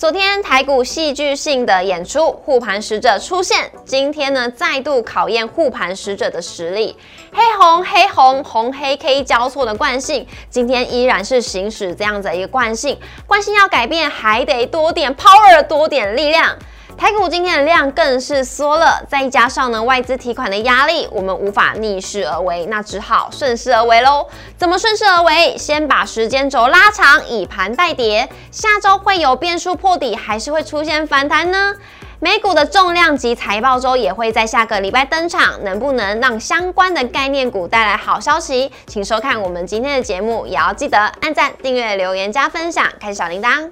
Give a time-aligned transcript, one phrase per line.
[0.00, 3.70] 昨天台股戏剧性的演出，护盘使者出现。
[3.84, 6.96] 今天呢，再度考验护盘使者的实力。
[7.30, 12.98] 黑红黑红红黑 K 交错的惯性，今天依然是行驶这样子一个惯性。
[13.26, 16.56] 惯性要改变，还得多点 power，多点力量。
[17.00, 24.26] 台股今天的量更是缩了，再加上呢外资提款的压力，我们无法逆势而为，那只好顺势而为喽。
[24.58, 25.56] 怎么顺势而为？
[25.56, 28.28] 先把时间轴拉长，以盘代跌。
[28.50, 31.74] 下周会有变数破底，还是会出现反弹呢？
[32.18, 38.70] 美股的重量级财报周也会在下个礼拜登场，能不能让相关的概念股带来好消息？
[38.86, 43.70] 请收看我们今天的节目，也要记得按赞、订阅、留言、加分享，开小铃铛。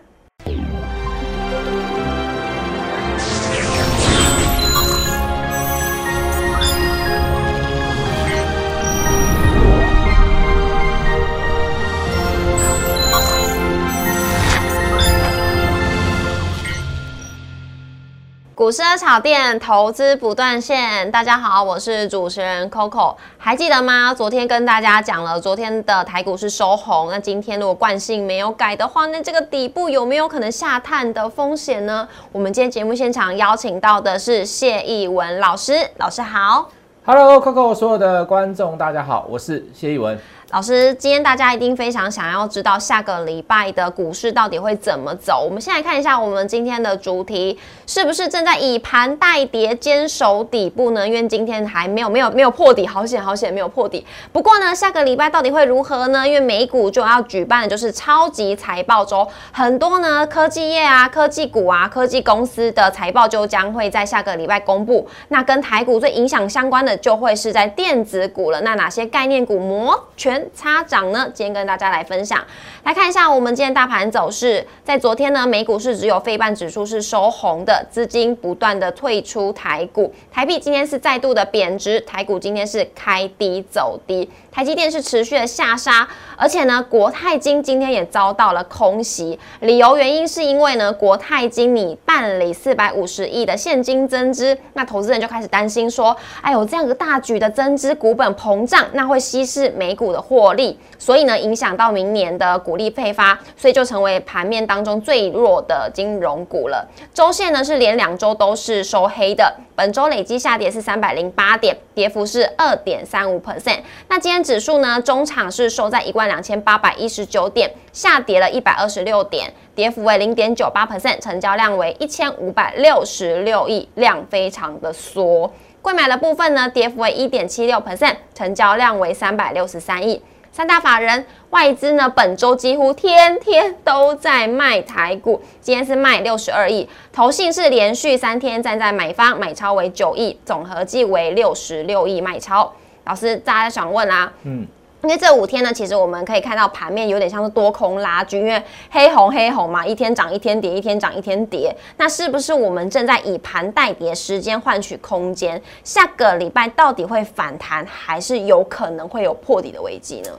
[18.69, 21.11] 股市的炒店，投资不断线。
[21.11, 24.13] 大家好，我是主持人 Coco，还记得吗？
[24.13, 27.09] 昨天跟大家讲了，昨天的台股是收红。
[27.11, 32.07] 那今天如果惯性没有改的话，那这个底部有没有可能下探的风险呢？
[32.31, 36.69] 我们今天节目现场邀请到的是谢义文老师，老师好。
[37.07, 40.21] Hello，Coco，所有的观众大家好，我是谢义文。
[40.51, 45.45] 老师，今天大家一定非常想要知道下个礼拜的股市到底会怎么走。
[45.45, 51.07] 我们先来看一下我们今天的主题，是不是正在以盘带跌坚守底部呢？
[51.07, 54.07] 因为今天还没有没有没有破底，好险好险没有破底。
[54.33, 56.27] 不过呢，下个礼拜到底会如何呢？
[56.27, 65.07] 因为美股就要举办的就是超级财报周，很多呢科技业啊、科技股啊、科技公司的财报就将会在下个礼拜公布。
[65.29, 68.63] 那跟台股最影响相关的就会是在电子股了。
[68.63, 70.38] 那哪些概念股摩拳？
[70.55, 71.31] 擦涨呢？
[71.33, 72.43] 今天跟大家来分享，
[72.85, 74.67] 来看一下我们今天大盘走势。
[74.85, 84.29] 在昨天呢，美股是只有费半指数是收红的，资金不断的退出台股，台币今天是再度的贬值，台股今天是开低走低。
[84.51, 106.87] 台积电是持续的下杀，而且呢，国泰金今天也遭到了空袭，理由原因是因为呢，国泰金你办理四百五十亿的现金增资，那投资人就开始担心说，哎呦，这样个大举的增资，股本膨胀，那会稀释美股的获利，所以呢，影响到明年的股利配发，所以就成为盘面当中最弱的金融股了。
[107.15, 113.79] 周线呢是连两周都是收黑的，本周累计下跌是三百零八点，跌幅是二点三五 percent。
[114.09, 114.39] 那今天。
[114.49, 125.53] 指数呢，中场是收在一万两千八百一十九点，下跌了一百二十六点，跌幅为零点九八 percent，成交量为一千五百六十六亿，量非常的缩。
[125.81, 130.23] 贵买的部分呢，跌幅为一点七六 percent，成交量为三百六十三亿。
[130.51, 142.73] 三大法人外资呢，本周几乎天天都在卖台股，今天是卖六十二亿，投信是连续三天站在买方，买超为九亿，总合计为六十六亿卖超。
[143.05, 144.67] 老师，大家想问啦，嗯，
[145.03, 148.61] 因为这五天呢，其实我们可以看到盘面有点像是多空拉锯，因为
[148.91, 151.75] 黑红黑红嘛，一天涨一天跌，一天涨一天跌。
[151.97, 155.61] 那是不是我们正在以盘代跌，时间换取空间？
[155.85, 160.31] 下个礼拜到底会反弹，还是有可能会有破底的危机呢？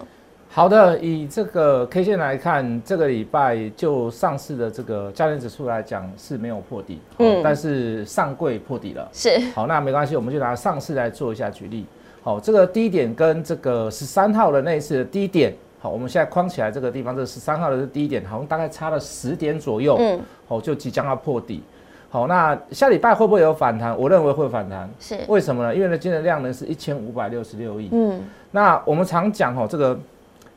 [0.52, 11.86] 好的，以这个 K 线来看，这个礼拜就上市的这个家电指数来讲是没有破底，嗯，但是上柜破底了，是好，那没关系，我们就拿上市来做一下举例。
[12.22, 21.64] 好，这个低点跟这个十三号的那一次的低点，好，我们现在框起来这个地方，这个十三号的是低点，好像大概差了十点左右，嗯，好，就即将要破底。
[22.10, 23.98] 好，那下礼拜会不会有反弹？
[23.98, 25.74] 我认为会反弹，是为什么呢？
[25.74, 28.20] 因为呢，今天的量能是一千五百六十六亿，嗯，
[28.52, 29.98] 那我们常讲哦，这个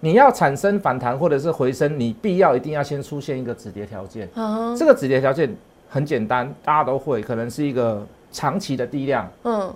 [0.01, 5.55] 你要产生反弹或者是回升，你必要一定要先出现一个止跌条件，嗯，这个止跌条件
[5.89, 9.73] 很简单，大家都会，可能是一个长期的低量，嗯。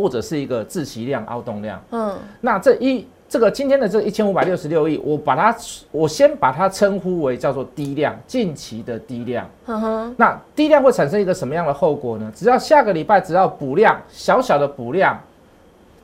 [0.00, 5.54] 或者是一个自息量、凹动量，嗯，那这一这个今天的这一千五百六十六亿，我把它
[5.90, 12.32] 我先把它称呼为叫做低量，近期的低量，嗯哼，那低量会产生一个什么样的后果呢？
[12.34, 15.20] 只要下个礼拜只要补量，小小的补量，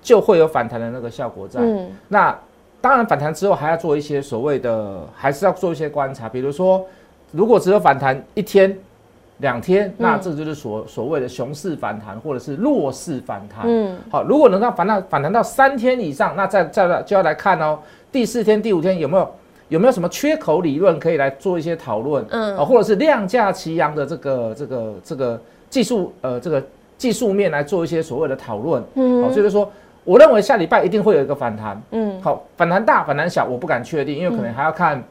[0.03, 1.61] 就会有反弹的那个效果在。
[1.63, 2.39] 嗯，那
[2.81, 6.85] 当然反弹之后还要做一些所谓的，还是要做一些观察，比如说
[7.33, 8.79] 如果只有反弹一天。
[9.39, 13.65] 两天，那这就是所所谓的熊市反弹，或者是弱势反弹。
[13.67, 17.79] 嗯，好，如果能够反弹反弹到三天以上，那再再来就要来看哦，
[18.11, 19.31] 第四天、第五天有没有
[19.69, 22.25] 有没有什么缺口理论可以来做一些讨论？
[22.31, 26.63] 嗯，啊，或者是量价齐扬的这个这个这个技术呃这个
[26.97, 28.83] 技术面来做一些所谓的讨论。
[28.95, 29.71] 嗯，好，所以说
[30.05, 31.83] 我认为下礼拜一定会有一个反弹。
[31.91, 35.03] 嗯，好，反弹大反弹小我不敢确定，因为可能还要看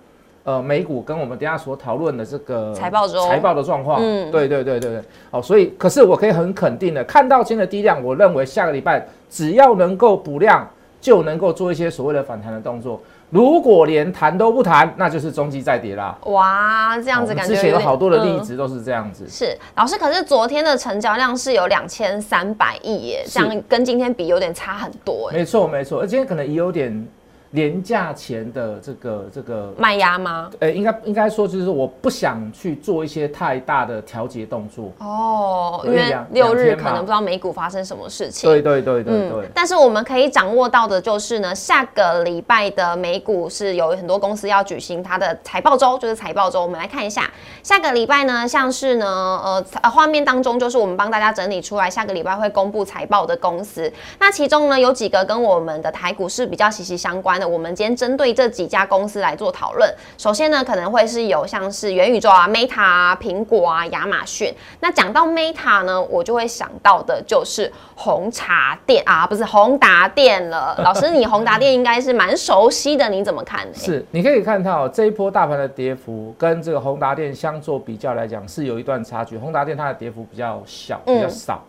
[0.46, 4.00] 呃美股跟我们等下所讨论的这个财报中财报的状况。
[4.02, 5.04] 嗯，对对对对对。
[5.32, 10.66] 哦，所以可是我可以很肯定的看到今天的低量，我认为下个礼拜只要能够补量，
[11.02, 13.02] 就能够做一些所谓的反弹的动作。
[13.32, 16.16] 如果连谈都不谈，那就是中基再跌啦。
[16.26, 19.28] 哇，这样子感觉之前有好多的例子都是这样子。
[19.28, 25.32] 是老师，可是昨天的成交量是有两千三百亿耶，这样跟今天比有点差很多。
[25.34, 27.06] 没错没错，而今天可能也有点。
[27.52, 30.50] 廉价前的这个这个卖压吗？
[30.60, 38.50] 呃，应该应该说就是我不想去做一些太大的调节动作哦，因为六日可能不知道美股发生什么事情。
[38.50, 39.50] 对对对对对。
[39.54, 46.62] 但是我们可以掌握到的就是呢，下个礼拜的美股是有很多公司要举行它的财报周，就是财报周。
[46.62, 47.30] 我们来看一下
[47.64, 49.08] 下个礼拜呢，像是呢
[49.44, 57.45] 呃画面当中就是我们帮大家整理出来下个礼拜会公布财报的公司，那其中呢有几个跟我们的台股是比较息息相关的。
[57.46, 59.94] 我们今天针对这几家公司来做讨论。
[60.18, 64.54] 首先呢，可能会是有像是元宇宙啊、Meta 啊、苹果啊、亚马逊。
[64.80, 70.76] 那讲到 Meta 呢，我就会想到的就是红茶店啊，不是宏达店了。
[70.84, 73.68] 老师，你宏达店应该是蛮熟悉的，你怎么看？
[73.74, 79.38] 是，你可以看到这一波大盘的跌幅跟这个宏达店相做比较来讲，是有一段差距。
[79.38, 81.64] 宏达店它的跌幅比较小，比较少。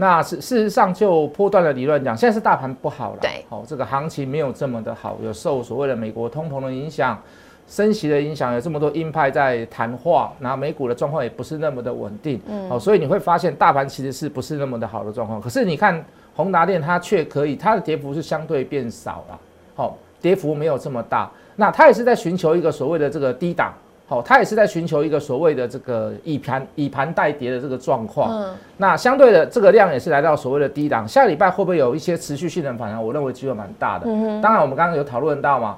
[0.00, 7.20] 那事事实上，就波段的理论讲，现在是大盘不好了，对，好，这个行情没有这么的好，有受所谓的美国通膨的影响，
[7.66, 16.04] 升息的影响，有这么多鹰派在谈话，然后美股的状况也不是那么的稳定，嗯，好，所以你会发现大盘其实是不是那么的好的状况，可是你看
[16.36, 19.38] 宏达电它却可以，它的跌幅是相对变少了，
[19.74, 23.74] 好，跌幅没有这么大，那它也是在寻求一个所谓的这个低档。
[24.08, 28.32] 好，它也是在寻求一个所谓的这个以盘以盘代跌的这个状况。
[28.32, 31.06] 嗯，那相对的这个量也是来到所谓的低档。
[31.06, 33.04] 下礼拜会不会有一些持续性的反弹？
[33.04, 34.06] 我认为机会蛮大的。
[34.08, 34.40] 嗯哼。
[34.40, 35.76] 当然，我们刚刚有讨论到嘛，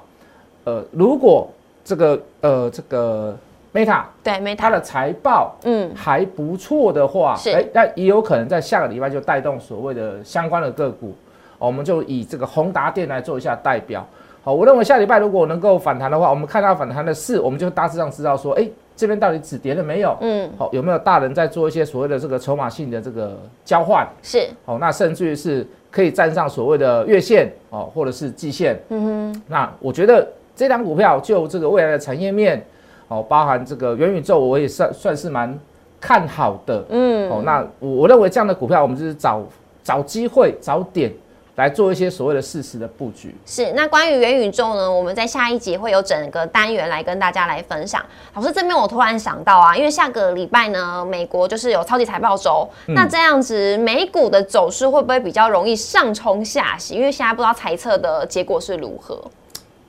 [0.63, 1.49] 呃，如果
[1.83, 3.37] 这个呃这个
[3.73, 11.13] Meta 对 Meta 它的财报嗯还不错的话，是哎，那也有可能在下个礼拜就带动所谓的相关的个股。
[11.57, 14.07] 我们就以这个宏达电来做一下代表。
[14.43, 20.17] 好，我认为下礼拜如果能够反弹的话，我们看到反弹的势，我们就大致上知道说，哎，这边到底止跌了没有？
[20.21, 24.07] 嗯，好，有没有大人在做一些所谓的这个筹码性的这个交换？
[24.23, 28.79] 是，好，那甚至于是可以站上所谓的月线哦，或者是季线。
[28.89, 32.65] 嗯哼，那我觉得这张股票就这个未来的产业面，
[33.09, 35.55] 哦，包含这个元宇宙，我也算算是蛮
[35.99, 36.83] 看好的。
[36.89, 39.43] 嗯，哦，那我我认为这样的股票，我们就是找
[39.83, 41.13] 找机会找点。
[41.55, 43.35] 来做一些所谓的事实的布局。
[43.45, 44.91] 是，那关于元宇宙呢？
[44.91, 48.03] 我们在下一集会有整个单元来跟大家来分享。
[48.33, 56.95] 老师这边我突然想到啊，因为下个礼拜呢，美国就是有超级财报周，那这样子美股的走势会不会比较容易上冲下洗？
[56.95, 59.21] 因为现在不知道猜测的结果是如何。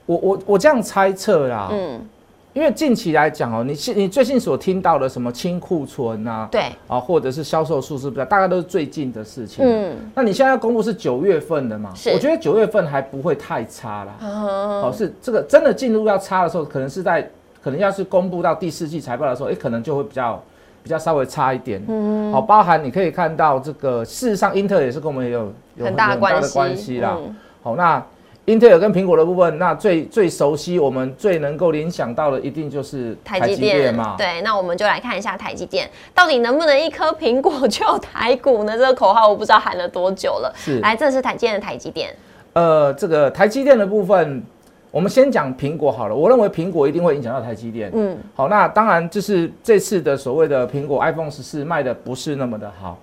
[0.06, 2.08] 我我我这样猜测啦，嗯。
[2.55, 8.27] 因为近期来讲哦，你现你最近所听到的什么清库存啊，对啊，或者是销售数字不是？
[8.27, 9.65] 大概都是最近的事情。
[9.65, 11.93] 嗯，那你现在要公布是九月份的嘛？
[11.95, 14.13] 是，我觉得九月份还不会太差啦。
[14.21, 17.27] 哦，是这个真的进入要差的时候，可能是在
[17.63, 20.43] 可能要是公布到第四季财报的时候，哎，可能就会比较
[20.83, 21.83] 比较稍微差一点。
[21.89, 26.21] 嗯，好，包含你可以看到这个，事实上英特尔也是跟我们有有很大的
[26.51, 27.17] 关系啦。
[27.63, 28.05] 好，那。
[28.47, 34.17] 英特尔跟苹果的部分，那最最熟悉，我们最能够联想到的，一定就是台积电嘛。
[34.19, 38.72] 对，那我们就来看一下台积电到底能不能一颗苹果 就台股呢？
[38.72, 40.53] 这个口号我不知道喊了多久了。
[40.56, 42.13] 是，来，这是台积电的台积电。
[42.55, 44.43] 呃，这个台积电的部分，
[44.91, 46.15] 我们先讲苹果好了。
[46.15, 47.93] 我认为苹果一定会影响到台积电。
[47.94, 52.99] 嗯，好，那当然就是这次的所谓的苹果 iPhone 十四卖的不是那么的好。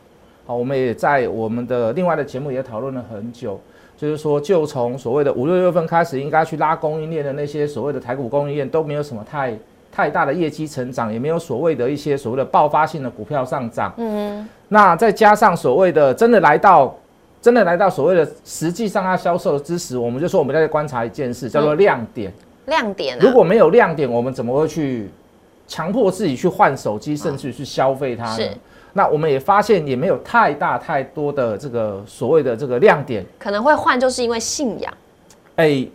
[0.46, 3.58] 好，我们也在我们的另外的节目也讨论了很久。
[4.00, 9.54] 就是说，就从所谓的五六月份开始，应该去拉供应链的那些所谓的台股供应链都没有什么太
[9.92, 13.94] 太大的业绩成长，也没有所谓的一些所谓的爆发性的股票上涨。
[13.98, 16.96] 嗯，那再加上所谓的真的来到，
[17.42, 22.32] 真的来到所谓的实际上它销售的知识，我们就说我们在观察一件事，叫做亮点。
[22.68, 25.10] 亮点，如果没有亮点，我们怎么会去
[25.68, 28.46] 强迫自己去换手机，甚至去消费它呢？
[28.94, 34.92] 那我们也发现也没有太大太多的这个所谓的这个亮点，可能会换就是因为信仰，
[35.58, 35.86] 哎，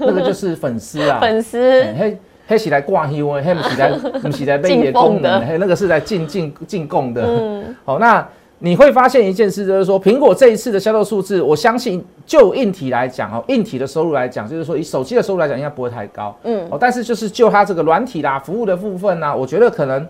[0.00, 1.58] 那个就是粉丝啊， 粉丝，
[1.96, 8.26] 嘿，嘿起来挂希望，嘿起来 不起来被野功能，嘿那个是在进进进贡的，嗯，好，那
[8.58, 20.04] 你会发现一件事，就是说苹果这一次的销售数字，我相信就硬体来讲哦，硬体的收入来讲，就是说以手机的收入来讲，应该不会太高，嗯，哦，但是就是就它这个软体啦、服务的部分呢，我觉得可能。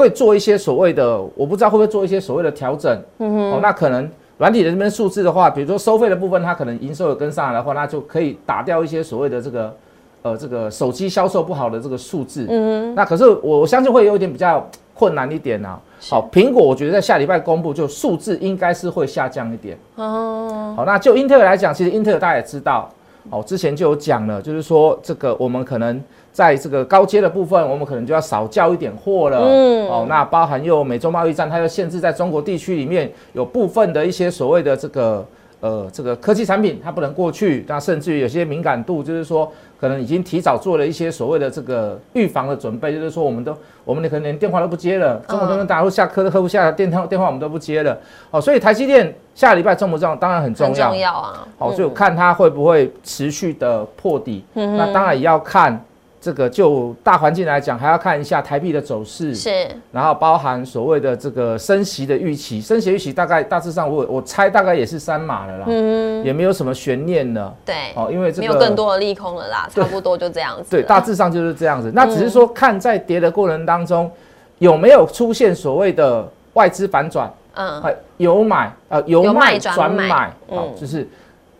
[0.00, 2.90] 会做一些所谓的，我不知道会不会做一些所谓的调整。
[3.18, 9.76] 嗯哼，哦，那可能软体的这边数字的话，比如说收费的部分，它可能营收有跟上来的话，那就可以打掉一些所谓的这个
[10.22, 12.46] 呃这个手机销售不好的这个数字。
[12.48, 15.78] 嗯哼，那可是我我相信会有一点比较困难一点啊。
[16.08, 19.78] 好，苹果我觉得在下礼拜公布就数字应该是会下降一点。
[19.96, 22.88] 哦，好，那就英特尔来讲，其实英特尔大家也知道，
[23.28, 29.38] 哦，之前就有讲了，就是说这个我们可能在这个高阶的部分，我们可能就要少交一点货了。
[29.38, 35.24] 嗯，哦，那包含又美洲贸易战，它又限制在中国地区里面有部分的一些所谓的这个。
[35.60, 47.98] 呃，这个科技产品它不能过去，那甚至于有些敏感度，就是说可能已经提早做了一些所谓的这个预防的准备，就是说我们都我们可能连电话都不接了，中国都能打入下客的客户下电话电话我们都不接了。
[48.30, 50.16] 哦，所以台积电下礼拜重不重要？
[50.16, 51.46] 当然很重要，重要啊。
[51.58, 55.84] 好，所以我看它会不会持续的破底，那当然也要看。
[56.20, 74.10] 这个就大环境来讲，还要看一下台币的走势，是，然后包含所谓的这个升息的预期，升息预期大概大致上我我猜大概也是三码了啦，嗯，也没有什么悬念了，对，哦，因为没有更多的利空了啦，差不多就这样子，对，大致上就是这样子， 那只是说看在跌的过程当中
[74.58, 77.82] 有没有出现所谓的外资反转，嗯，
[78.18, 81.08] 有买呃有卖转买，哦，就是。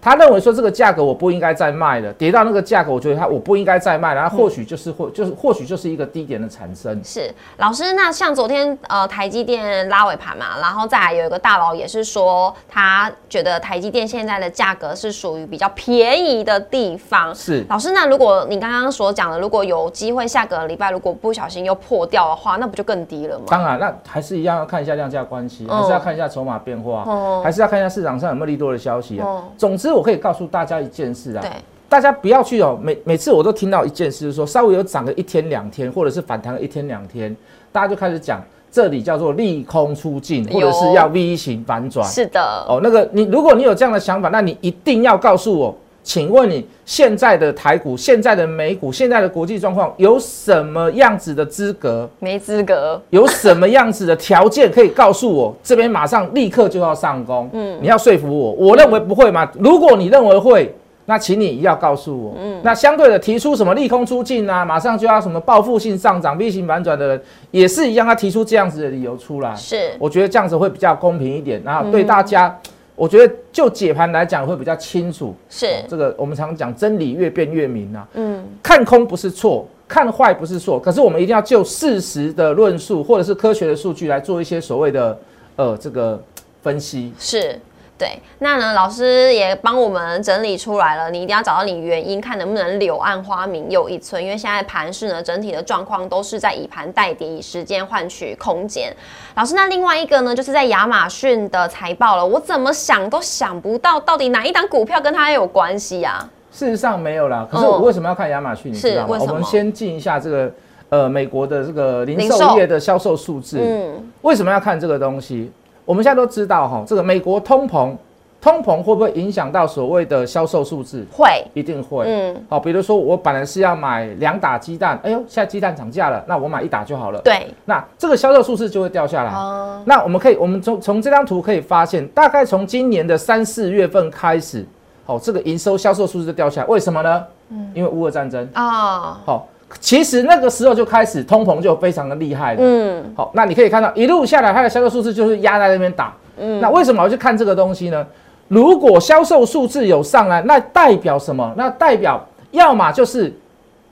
[0.02, 6.98] 他认为说这个价格我不应该再卖了，跌到那个价格，我觉得他我不应该再卖，然后或许就是或就是或许就是一个低点的产生。
[7.04, 17.34] 是老师，那像昨天呃台积电拉尾盘嘛，然后再来有一个大佬也是说，他觉得台积电现在的价格是属于比较便宜的地方。
[17.34, 23.44] 是老师，那如果你刚刚所讲的，如果有机会下个礼拜如果不小心又破掉的话，那不就更低了吗？
[23.48, 27.04] 当然，那还是一样要看一下量价关系，还是要看一下筹码变化，
[27.44, 29.44] 还是要看一下市场上有没有利多的消息啊。
[29.58, 29.89] 总之。
[29.92, 31.44] 我可以告诉大家一件事啊，
[31.88, 32.78] 大家不要去哦。
[32.82, 37.34] 每每次我都听到一件事，就是说稍微有涨个一天两天，或者是反弹个一天两天，
[37.72, 42.06] 大家就开始讲这里叫做利空出尽，或者是要 V 型反转。
[42.06, 45.76] 是的，哦，那个你如果你有这样的想法，那你一定要告诉我。
[46.02, 52.08] 请问你现在的台股、现在的美股、现在的国际状况有什么样子的资格？
[52.18, 53.00] 没资格。
[53.10, 55.54] 有什么样子的条件可以告诉我？
[55.62, 57.48] 这边马上立刻就要上攻。
[57.52, 58.52] 嗯，你要说服我。
[58.52, 59.48] 我认为不会嘛。
[59.58, 62.34] 如果你认为会，那请你要告诉我。
[62.40, 69.54] 嗯，那相对的提出什么利空出尽啊，马上就要什么报复性上涨、V 型反转的人，也是一样，他提出这样子的理由出来。
[69.54, 72.58] 是，我觉得这样子会比较公平一点，然后对大家。
[73.00, 78.06] 我觉得就解盘来讲会比较清楚，是这个我们常讲真理越辩越明啊。
[78.12, 85.18] 嗯，看空不是错，看坏不是错，可是我们一定要就事实的论述或者是科学的数据来做一些所谓的
[85.56, 86.22] 呃这个
[86.62, 87.10] 分析。
[87.18, 87.58] 是。
[88.00, 94.24] 对，那呢，老师也帮我们整理出来了，你一定要找到你原因，看能不能柳暗花明又一村。
[94.24, 98.90] 因为现在盘市呢，整体的状况都是在以盘代跌，以时间换取空间。
[99.34, 106.26] 老师，那另外一个呢，就是在亚马逊的财报了，我怎么想都想不到，到底哪一档股票跟它有关系啊？
[106.50, 108.72] 事实上没有啦，可是我为什么要看亚马逊？
[108.72, 109.18] 你知道吗？
[109.20, 110.50] 我们先进一下这个
[110.88, 113.58] 呃美国的这个零售业的销售数字。
[113.60, 115.52] 嗯，为什么要看这个东西？
[115.90, 117.92] 我们现在都知道哈，这个美国通膨，
[118.40, 121.04] 通膨会不会影响到所谓的销售数字？
[121.10, 122.04] 会，一定会。
[122.06, 127.20] 嗯，好，比如说我本来是要买两打鸡蛋，哎呦，现在鸡蛋涨价了，那我买一打就好了。
[127.22, 129.32] 对，那这个销售数字就会掉下来。
[129.32, 134.64] 哦，那我们可以，我们从从这张图可以发现，大概从今年的三四月份开始，
[135.04, 136.66] 好，这个营收销售数字就掉下来。
[136.68, 137.24] 为什么呢？
[137.48, 139.18] 嗯，因为乌俄战争啊。
[139.26, 139.48] 好。
[139.78, 142.60] 其实那个时候就开始通膨就非常的厉害了。
[142.60, 146.12] 嗯，好，那你可以看到一路下来，它的销售数字就是压在那边打。
[146.38, 148.04] 嗯，那为什么我去看这个东西呢？
[148.48, 151.52] 如果销售数字有上来，那代表什么？
[151.56, 153.32] 那代表要么就是，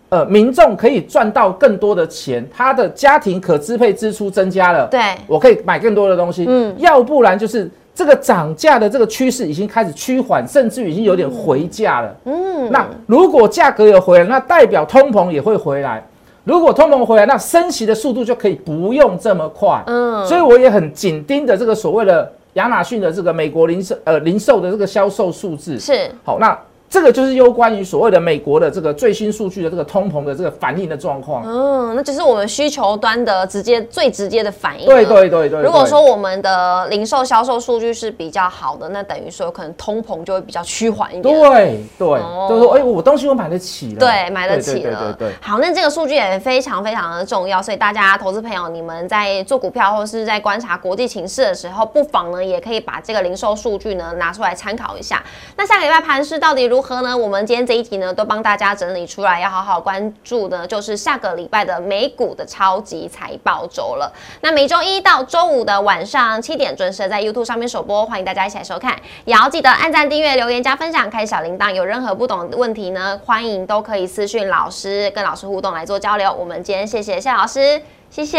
[0.09, 4.87] 呃，民众可以赚到更多的钱，他的家庭可支配支出增加了。
[4.87, 6.45] 对，我可以买更多的东西。
[6.49, 7.71] 嗯，要不然就是。
[7.99, 12.15] 这个涨价的这个趋势已经开始趋缓，甚至已经有点回价了。
[12.27, 16.01] 嗯，那如果价格有回来，那代表通膨也会回来。
[16.45, 19.83] 如果通膨回来，那升息的速度就可以不用这么快。
[19.87, 25.77] 嗯，所以我也很紧盯着这个所谓的亚马逊的这个美国零售呃零售的这个销售数字。
[25.81, 26.57] 是，好那。
[26.91, 31.45] 这个就是有关于所谓的美国的这个最新数据的这个通膨的这个反应的状况。
[31.47, 34.87] 嗯，那就是我们需求端的直接最直接的反应。
[34.87, 35.63] 对对对对。
[35.63, 41.35] 如果说我们的零售销售数据是比较好的，那等于说可能通膨就会比较趋缓一点。
[41.35, 43.99] 对对，就是说，哎，我东西我买得起了。
[43.99, 44.99] 对，买得起了。
[44.99, 45.35] 对对对。
[45.43, 55.23] 好，那这个数据也非常非常的重要，所以大家投资朋友，你们在做股票或者是在观察国际情势的时候，不妨呢也可以把这个零售数据呢拿出来参考一下。
[55.57, 57.19] 那下个礼拜盘市到底如如何呢？
[57.19, 64.13] 我们今天这一题呢，都帮大家整理出来，要好好关注呢，就是下个礼拜的美股的超级财报周了。
[64.43, 68.95] 那每周一到周五的晚上七点准时在 YouTube 上面首播，欢迎大家一起来收看。
[69.25, 71.73] 也要记得按赞、订阅、留言、加分享、开小铃铛。
[71.73, 76.33] 有任何不懂的问题呢，欢迎都可以私讯老师，跟老师互动来做交流。
[76.33, 78.39] 我们今天谢谢谢老师，谢谢，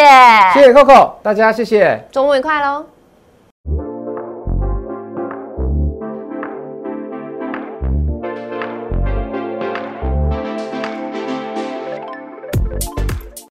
[0.53, 2.86] 谢谢 Coco，大家谢谢，周末愉快喽。